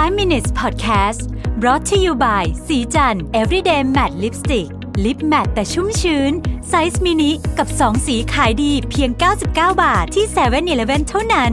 [0.00, 1.20] 5 minutes podcast
[1.60, 4.68] brought to you by ศรีจันทร์ everyday matte lipstick
[5.04, 6.32] lip matte แต่ชุ่มชื้น
[6.68, 9.46] ไซส์มินิกับ 2 สีขายดีเพียง 99
[9.82, 11.52] บาทที่7 e เ e ่ e อเท่านั้น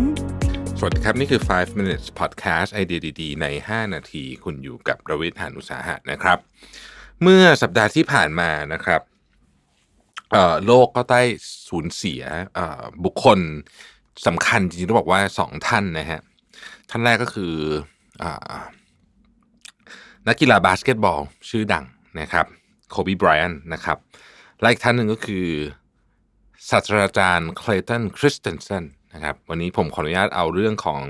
[0.79, 6.37] สวัสดีครับ นี่คือ 5 minutes podcast ไอเดียดีๆ ใน 5 นาที คุณอยู่กับประวิทย์หานอุสาหะนะครับ
[7.21, 9.01] เมื่อสัปดาห์ที่ผ่านมานะครับ
[10.65, 11.21] โลกก็ได้
[11.67, 12.23] สูญเสีย
[13.05, 13.39] บุคคล
[14.27, 16.21] สำคัญจริงๆต้องบอกว่าสองท่านนะฮะ
[16.89, 17.53] ท่านแรกก็คือ
[20.27, 21.19] นักกีฬาบาสเกตบอล
[21.49, 21.85] ชื่อดัง
[22.19, 22.45] นะครับ
[22.89, 23.97] โคบีไบรอันต์นะครับ
[24.59, 25.47] และอีกท่านหนึ่งก็คือ
[26.69, 28.83] ศาสตราจารย์เคลตันคริสเตนเซน
[29.13, 31.03] นะครับวันนี้ผมขออนุญาตเอาเรื่องของ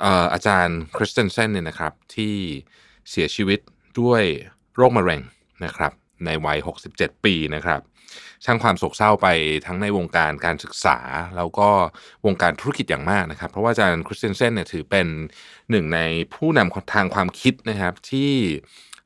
[0.00, 2.34] เอ่ออาจารย์คริสเตนเซนเนี่ยนะครับที่
[3.10, 3.60] เสียชีวิต
[4.00, 4.22] ด้วย
[4.76, 5.20] โรคมะเร็ง
[5.64, 5.92] นะครับ
[6.26, 6.58] ในวัย
[6.90, 7.80] 67 ปีนะครับ
[8.46, 9.26] สร้างความโศกเศร้าไป
[9.66, 10.98] ทั้งในวงการการศึกษา
[11.36, 11.68] แล้วก็
[12.26, 15.06] วงการธุรกิจอย่างมากนะครับ เพราะว่าอาจารย์คริสเตนเซนเนี่ยถือเป็น
[15.70, 16.00] หนึ่งใน
[16.34, 18.32] ผู้นำทางความคิดนะครับ ที่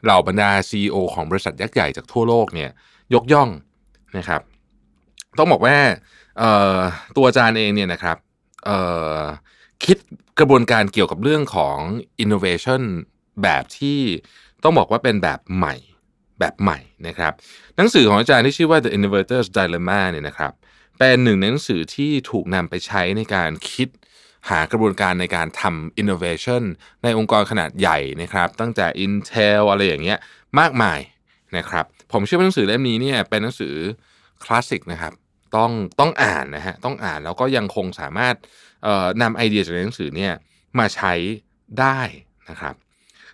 [0.04, 2.70] เหล่าบรรดา CEO ของบริษัทยักษ์ใหญ่จากทั่วโลกเนี่ย
[3.14, 3.48] ยกย่อง
[4.18, 4.40] นะครับ
[5.38, 5.76] ต้องบอกว่า
[7.16, 8.16] ตัวอาจารย์เองเนี่ยนะครับ
[9.84, 9.98] คิด
[10.38, 11.76] กระบวนการเกี่ยวกับเรื่องของ
[12.24, 12.82] innovation
[13.42, 14.00] แบบที่
[14.62, 15.74] ต้องบอกว่าเป็นแบบใหม่
[16.42, 17.32] แบบใหม่นะครับ
[17.76, 20.52] หนังสือของอาจารย์ที่ชื่อว่า The Innovator's Dilemma เนี่ยนะครับ
[20.98, 23.88] เป็นหนึ่งในหนังสือที่ถูกนำไปใช้ในการคิด
[24.50, 26.62] หากระบวนการในการทำ innovation
[27.02, 30.18] ในองค์กรขนาดใหญ่นะครับ ตั้งแต่ Intel อะไรอย่างเงี้ย
[30.60, 31.00] มากมาย
[31.56, 33.74] นะครับ ผมเชื่อว่าหนังสือเล่มนี้เนี่ยเป็นหนังสือ
[34.44, 35.12] คลาสสิกนะครับ
[35.56, 35.70] ต้อง
[36.00, 38.34] ต้องอ่านนะฮะต้องอ่านแล้วก็ยังคงสามารถ
[39.22, 40.32] นำไอเดียจากหนังสือเนี่ย
[40.78, 41.12] มาใช้
[41.80, 42.00] ได้
[42.50, 42.74] นะครับ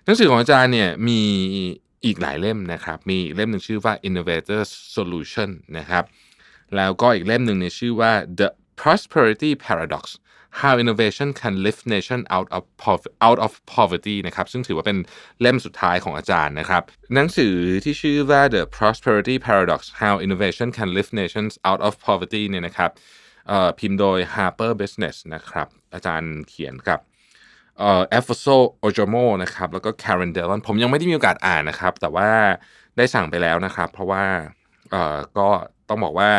[0.04, 1.22] หนังสือของอาจารย์เนี่ยมี
[2.04, 4.60] อีกหลายเล่มนะครับ มีเล่มหนึ่งชื่อว่า Innovator
[4.94, 6.04] Solution นะครับ
[6.76, 8.48] แล้วก็อีกเล่มหนึ่งเนี่ยชื่อว่า The
[8.80, 10.04] Prosperity Paradox
[10.60, 12.64] How Innovation Can Lift Nation Out of
[13.26, 14.98] Out of Poverty นะครับ ซึ่งถือว่าเป็น
[15.40, 16.82] เล่มสุดท้ายของอาจารย์นะครับ
[17.14, 17.54] หนังสือ
[17.84, 22.90] ที่ชื่อว่า The Prosperity Paradox How Innovation Can Lift Nations Out of Poverty เนี่ยนะครับ
[23.78, 27.00] พิมพ์โดย Harper Business นะครับ อาจารย์เขียนกับ
[27.78, 28.46] เอ่อ Efosa
[28.80, 32.28] Ojomo นะครับแล้วก็ Karen Dillon ผมยังไม่ได้มีโอกาสอ่านนะครับ แต่ว่า
[32.96, 34.24] ได้สั่งไปแล้วนะครับ เพราะว่า
[34.90, 35.48] เอ่อก็
[35.88, 36.30] ต้องบอกว่า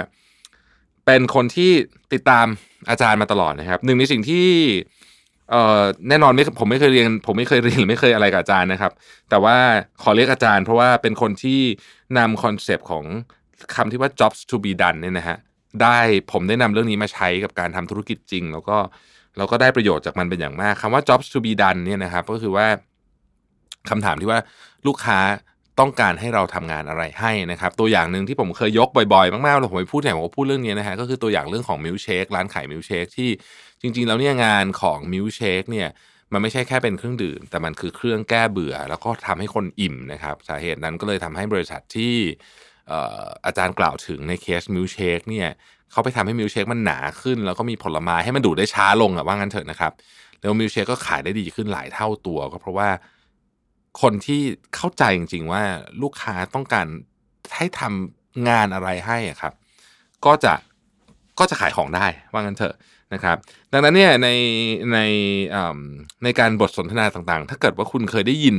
[1.06, 1.72] เป็นคนที่
[2.14, 2.48] ติดตาม
[2.90, 4.48] อาจารย์มาตลอดนะครับหนึ่งในสิ่งที่
[5.52, 8.92] เอ่อแน่นอนไม่ผมไม่เคยเรียน ผมไม่เคยเรียนหรือไม่เคยอะไรกับอาจารย์นะครับ
[9.30, 9.58] แต่ว่า
[10.04, 11.60] ขอเรียกอาจารย์ เพราะว่าเป็นคนที่
[12.18, 13.06] นำคอนเซปต์ของ
[13.76, 15.38] คำที่ว่า jobs to be done เนี่ยนะฮะ
[15.82, 15.98] ได้
[16.32, 22.68] ผมได้นำเรื่องนี้มาใช้กับการทำธุรกิจจริง แล้วก็เเราก็ได้ประโยชน์จากมันเป็นอย่างมากคำว่า jobs to be done เนี่ยนะครับก็คือว่า
[23.90, 24.40] คำถามที่ว่า
[24.88, 25.20] ลูกค้า
[25.80, 33.30] ต้องการให้เราทำงานอะไรให้นะครับ ตัวอย่างหนึ่งที่ผมเคยยกบ่อยๆ มากๆแล้วผมไปพูดที่ไหนผมก็พูดเรื่องนี้นะฮะก็คือตัวอย่างเรื่องของมิลเชคร้านขายมิลเชคที่
[33.82, 35.90] จริง ๆ แล้วเนี่ยงานของมิลเชคเนี่ย
[36.34, 42.16] มันไม่ใช่แค่เป็นเครื่องดื่ม แต่มันคือเครื่องแก้เบื่อ แล้วก็ทำให้คนอิ่มนะครับสาเหตุนั้นก็เลยทำให้บริษัทที่
[43.46, 45.50] อาจารย์กล่าวถึงใน case milkshake เนี่ย
[45.92, 49.92] เขาไปทำให้มิลเชคมันหนาขึ้น แล้วก็มีผลไม้ให้มันดูดได้ช้าลงอะว่างั้นเถอะนะครับ
[50.40, 52.90] แล้วมิลเชคก็ขายได้ดีขึ้นหลายเท่าตัว ก็เพราะว่า
[54.02, 54.42] คนที่
[54.76, 55.64] เข้าใจจริง ๆ ว่า
[56.02, 56.88] ลูกค้าต้องการ
[57.56, 59.54] ให้ทำงานอะไรให้อะครับ
[60.26, 60.54] ก็จะ
[61.40, 62.76] ก็จะขายของได้ว่างั้นเถอะ
[63.14, 63.38] นะครับ
[63.72, 64.30] ดังนั้นเนี่ยใน
[64.94, 65.00] ใน
[66.24, 68.58] ในการบทสนทนาต่างๆ ถ้าเกิดว่าคุณเคยได้ยิน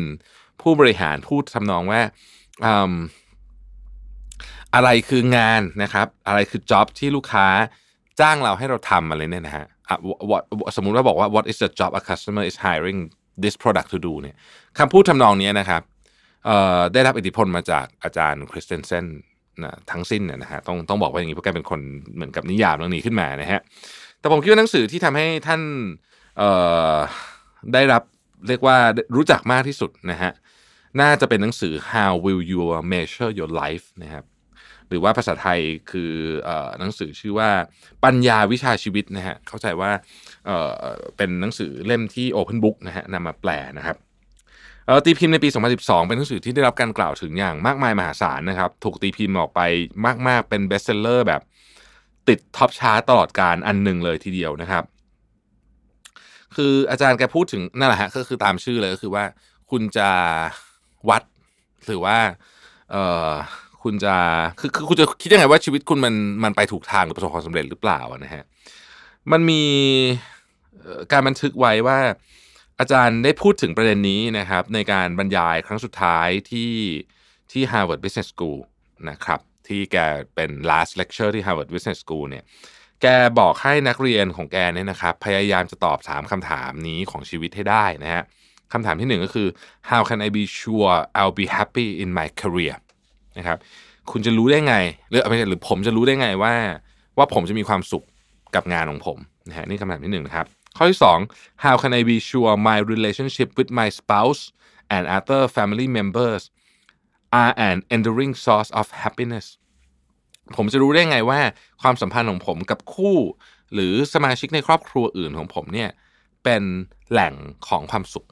[0.61, 2.01] ผู้บริหารพูดทำนองว่า
[4.75, 7.47] อะไรคืองานนะครับ อะไรคือ job ที่ลูกค้า
[8.21, 9.67] จ้างเราให้เราทำอะไรเนี่ยนะฮะ
[10.77, 12.99] สมมุติว่าบอกว่า what is the job a customer is hiring
[13.43, 14.37] this product to do เนี่ย
[14.79, 15.83] คำพูดทำนองนี้นะครับ
[16.93, 19.07] ได้รับอิทธิพลมาจากอาจารย์คริสเตนเซน
[19.63, 21.81] นะทั้งสิ้นนะฮะต้องต้องบอกว่าอย่างนี้เพราะแกเป็นคน
[22.15, 23.61] เหมือนกับนิยามเรื่องนี้ขึ้นมานะฮะ
[24.21, 25.61] แต่ผมคิดว่าหนังสือที่ทำให้ท่าน
[27.73, 28.03] ได้รับ
[28.49, 28.77] เรียกว่า
[29.17, 30.33] รู้จักมากที่สุดนะฮะ
[31.01, 32.61] น่าจะเป็นหนังสือ How Will You
[32.93, 34.25] Measure Your Life นะครับ
[34.91, 36.13] หรือว่าภาษาไทยคือ
[36.79, 37.51] หนังสือชื่อว่า
[38.05, 39.91] ปัญญาวิชาชีวิตนะฮะเข้าใจว่า
[40.47, 43.97] เเป็นหนังสือเล่มที่ Open Book นะฮะนำมาแปลนะครับ
[45.05, 45.49] ตีพิมพ์ในปี
[45.79, 49.61] 2012 เป็นหนังสือที่ได้รับการกล่าวถึงอย่างมากมายมหาศาลนะครับ ถูกตีพิมพ์ออกไป
[50.29, 51.43] มากๆ เป็น bestseller แบบ
[52.29, 54.85] ติด top chart ตลอดการอันหนึ่งเลยทีเดียวนะครับ
[56.57, 59.25] คืออาจารย์แกพูดถึงนั่นแหละฮะก็คือตามชื่อเลยก็คือว่า
[59.71, 60.09] คุณจะ
[61.09, 61.23] วัด
[61.87, 62.17] หรือว่า
[63.83, 64.15] คุณจะ
[64.61, 68.45] คือคือคุณจะคิดยังไงว่าชีวิตคุณมันมันไปถูกทางหรือประสบความสำเร็จหรือเปล่านะฮะ
[69.33, 69.63] มันมี
[71.13, 71.99] การบันทึกไว้ว่า
[72.81, 76.73] อาจารย์ได้พูดถึงประเด็นนี้นะครับ ในการบรรยายครั้งสุดท้ายที่
[77.53, 78.61] ที่ Harvard Business School
[79.11, 79.97] นะครับที่แก
[80.35, 82.45] เป็น last lecture ที่ Harvard Business School เนี่ย
[83.03, 83.07] แก
[83.39, 88.23] บอกให้นักเรียนของแกเนี่ยนะครับ พยายามจะตอบ 3คำถามนี้ของชีวิตให้ได้นะฮะ
[88.73, 89.49] คำถามที่หนึ่งก็คือ
[89.91, 92.77] how can I be sure I'll be happy in my career
[93.39, 93.59] นะครับ
[94.11, 94.75] คุณจะรู้ได้ไง
[95.11, 96.55] หรือไม่ใช่หรือผมจะรู้ได้ไงว่า
[97.19, 98.05] ว่าผมจะมีความสุข
[98.55, 99.19] กับงานของผม
[99.49, 100.47] นะฮะนี่คำถามที่หนึ่งนะครับ
[100.77, 101.19] ข้อที่สอง
[101.65, 104.43] how can I be sure my relationship with my spouse
[104.95, 106.43] and other family members
[107.41, 109.47] are an enduring source of happiness
[110.57, 111.41] ผมจะรู้ได้ไงว่า
[111.83, 113.17] ความสัมพันธ์ของผมกับคู่
[113.75, 115.91] หรือสมาชิกในครอบครัวอื่นของผมเนี่ย
[116.45, 116.63] เป็น
[117.11, 117.35] แหล่ง
[117.69, 118.27] ของความสุข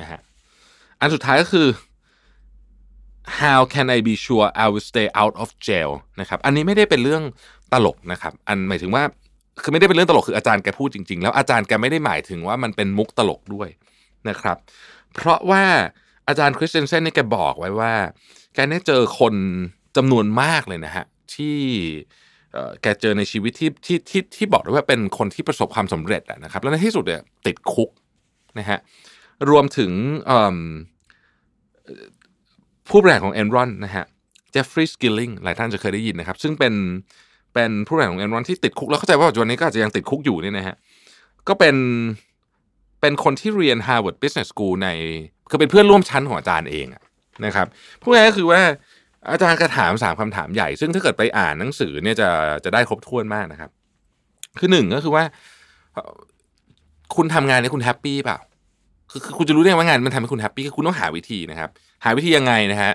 [0.00, 0.20] นะฮะ
[1.00, 1.66] อันสุดท้ายก็คือ
[3.40, 5.90] how can I be sure I will stay out of jail
[6.20, 7.22] นะครับอันนี้ไม่ได้เป็นเรื่อง
[7.72, 9.02] ตลกนะครับ อันหมายถึงว่า
[9.62, 13.68] คือไม่ได้เป็นเรื่องตลกคืออาจารย์แกพูดจริง ๆ แล้วอาจารย์แกไม่ได้หมายถึงว่ามันเป็นมุกตลกด้วย
[14.28, 14.56] นะครับ
[15.14, 15.64] เพราะว่า
[16.28, 17.92] อาจารย์คริสเตนเซนนี่แกบอกไว้ว่า
[18.54, 19.34] แกได้เจอคน
[19.96, 21.56] จำนวนมากเลยนะฮะที่
[22.82, 27.90] แกเจอในชีวิตที่ที่ที่ที่บอกได้ว่าเป็นคนที่ประสบความสำเร็จนะครับ แล้วในที่สุดเนี่ยติดคุก
[28.58, 28.78] นะฮะ
[29.50, 29.92] รวมถึง
[32.90, 34.04] ผู้บริหารของ Enron นะฮะ
[34.50, 36.74] เจฟฟรีย์สกิลลิงหลายท่านจะเคยได้ยินนะครับ ซึ่งเป็น
[37.54, 40.76] เป็นผู้บริหารของ Enron ที่ติดคุก แล้วเข้าใจว่าปัจจุบันนี้ก็อาจจะยังติดคุกอยู่เนี่ยนะฮะ
[41.48, 41.76] ก็เป็น
[43.00, 44.88] เป็นคนที่เรียน Harvard Business School ใน
[45.50, 46.86] คือเป็นเพื่อนร่วมชั้นของอาจารย์เอง
[47.46, 47.66] นะครับ
[48.02, 48.60] พูดง่ายก็คือว่า
[49.30, 52.28] อาจารย์กระถามสามคำถามใหญ่ ซึ่งถ้าเกิดไปอ่านหนังสือเนี่ยจะ
[52.64, 53.70] จะได้ครบถ้วนมากนะครับ
[54.58, 55.24] คือหนึ่งก็คือว่า
[57.16, 58.38] คุณทำงานเนี่ยคุณแฮปปี้เปล่า
[59.10, 61.70] คือคุณจะรู้ได้ว่างานมันทำให้คุณแฮปปี้คือคุณต้องหาวิธีนะครับ
[62.04, 62.92] หาวิธียังไงนะฮะ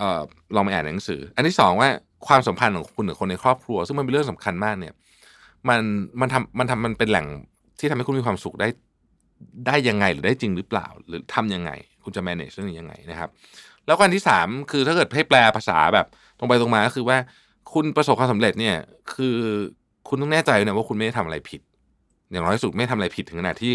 [0.00, 0.20] ออ
[0.54, 1.88] ลองมาอ่านหนังสือ อันที่สองว่า
[2.26, 4.94] ความสัมพันธ์ของคุณกับคนในครอบครัว ซึ่งมันเป็นเรื่องสำคัญมากเนี่ย
[5.68, 5.80] มัน
[6.20, 7.26] มันทำมันทำมันเป็นแหล่ง
[7.78, 8.68] ที่ทำให้คุณมีความสุขได้
[9.66, 11.70] ได้ยังไงหรือได้จริงหรือเปล่า หรือทํำยังไง
[12.04, 13.28] คุณจะ manage เรื่องนี้ยังไงนะครับ
[13.86, 16.06] แล้วก็อันที่สามคือถ้าเกิดให้แปลภาษาแบบ
[16.38, 17.18] ตรงไปตรงมาก็คือว่า
[17.72, 18.76] คุณประสบความสำเร็จเนี่ย
[19.14, 19.34] คือ
[20.08, 21.60] คุณต้องแน่ใจนะว่าคุณไม่ได้ทำอะไรผิด
[22.30, 23.72] อย่างน้อยสุดไม่ทำอะไรผิดถึงขนาดที่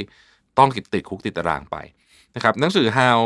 [0.58, 1.78] ต้องติดคุกติดตารางไป
[2.38, 3.20] นะครับหนังสือ How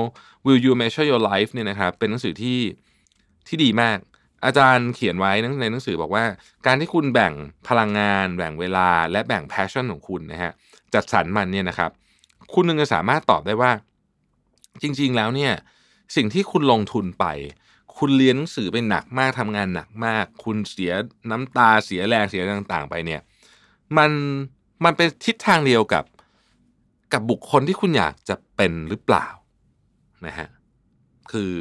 [0.45, 2.59] Will You Measure Your Life เนี่ยนะครับเป็นหนังสือที่
[3.47, 3.97] ที่ดีมาก
[4.45, 5.31] อาจารย์เขียนไว้
[5.61, 6.23] ในหนังสือบอกว่า
[6.65, 7.33] การที่คุณแบ่ง
[7.67, 10.51] พลังงาน แบ่งเวลา และแบ่ง passion ของคุณนะฮะ
[10.93, 11.91] จัดสรรมันเนี่ยนะครับ
[12.53, 13.71] คุณนึงจะสามารถตอบได้ว่า
[14.81, 15.53] จริง ๆ แล้วเนี่ย
[16.15, 17.25] สิ่งที่คุณลงทุนไป
[17.97, 20.93] คุณเรียนหนังสือไปหนักมากทำงานหนักมาก คุณเสีย
[21.31, 23.21] น้ำตาเสียแรงเสียต่างๆ ไปเนี่ย
[23.97, 24.11] มัน
[24.83, 26.05] มันเป็นทิศทางเดียวกับ
[27.13, 29.27] กับบุคคลที่คุณอยากจะ เป็นหรือเปล่า
[30.27, 30.47] นะฮะ
[31.31, 31.53] คือ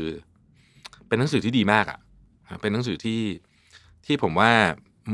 [1.08, 1.98] เป็นหนังสือที่ดีมากอะ่ะ
[2.62, 3.22] เป็นหนังสือที่
[4.06, 4.52] ที่ผมว่า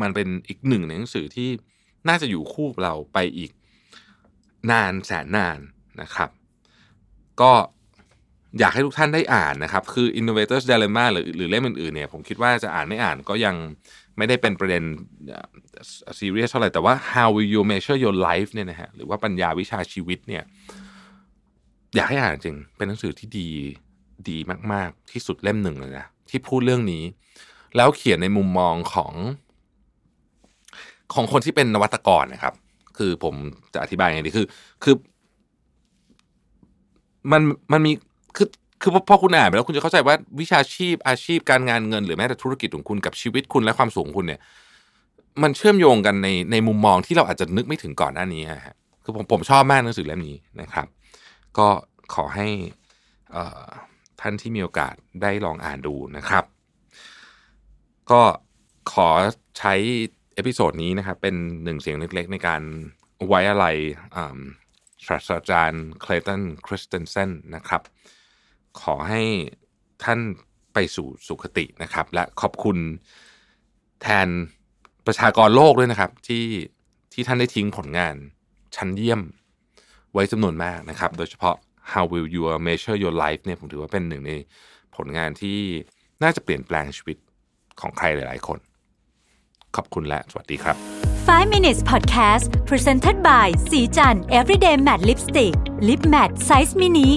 [0.02, 1.48] มันเป็นอีกหนึ่งในหนังสือที่
[2.08, 3.50] น่าจะอยู่คู่เราไปอีก
[4.70, 5.58] นานแสนนาน
[6.02, 6.30] นะครับ
[7.40, 7.52] ก็
[8.58, 13.54] อยากให้ทุกท่านได้อ่านนะครับ คือ Innovators Dilemma หรือหรือเล่มอื่นๆเนี่ยผมคิดว่าจะอ่านไม่อ่านก็ยัง
[14.16, 14.82] ไม่ได้เป็นประเด็น
[16.18, 20.44] ซีเรียสเท่าไหร่แต่ว่า how will you measure your life เนี่ยนะฮะหรือว่าปัญญาวิชาชีวิตเนี่ย
[21.96, 23.48] อยากให้อ่านจริง เป็นหนังสือที่ดี
[24.28, 24.36] ดี
[24.72, 27.02] มาก ๆ ที่สุดเล่มหนึ่งเลยนะที่พูดเรื่องนี้
[27.76, 29.12] แล้วเขียนในมุมมองของ
[31.14, 32.54] ของคนที่เป็นนวัตกรนะครับ
[32.98, 33.34] คือผม
[33.74, 34.46] จะอธิบายยังไงดีคือ
[34.84, 34.94] คือ
[37.32, 37.92] มันมันมี
[38.36, 38.48] คือ
[38.82, 44.40] คือพอคุณอ่านไปแล้วคุณจะเข้าใจว่าวิชาชีพอาชีพการงานเงิน หรือแม้แต่ธุรกิจของคุณกับชีวิตคุณและความสูงคุณเนี่ย
[45.42, 50.86] มันเชื่อมโยงกันในในมุมมองที่เราอาจจะนึกไม่ถึงก่อนหน้านี้ฮะคือผมผมชอบมากหนังสือเล่มนี้นะครับ
[51.58, 51.68] ก็
[52.14, 52.48] ขอให้
[54.20, 56.44] ท่านที่มีโอกาสได้ลองอ่านดูนะครับ
[58.10, 58.22] ก็
[58.92, 59.08] ขอ
[59.58, 59.74] ใช้
[60.34, 62.62] episode นี้นะครับ เป็นหนึ่งเสียงเล็กๆ ในการ
[63.26, 63.66] ไว้อาลัย
[65.06, 67.82] ศาสตราจารย์เคลย์ตันคริสเตนเซนนะครับ
[68.80, 69.22] ขอให้
[70.04, 70.20] ท่าน
[70.74, 72.78] ไปสู่สุคตินะครับ และขอบคุณ
[74.02, 74.28] แทน
[75.06, 76.44] ประชากรโลกด้วยนะครับ ที่
[77.12, 78.14] ที่ท่านได้ทิ้งผลงาน
[78.76, 79.20] ชั้นเยี่ยม
[80.16, 81.56] ไว้จำนวนมากนะครับ โดยเฉพาะ
[81.92, 84.32] How will you measure your life เนี่ยผมถือว่าเป็นหนึ่งใน
[84.96, 85.58] ผลงานที่
[86.22, 87.16] น่าจะเปลี่ยนแปลงชีวิต
[87.80, 88.58] ของใครหลาย ๆ คน
[89.76, 90.76] ขอบคุณและสวัสดีครับ
[91.26, 95.54] 5 minutes podcast presented by สีจัน everyday matte lipstick
[95.88, 97.08] lip matte size mini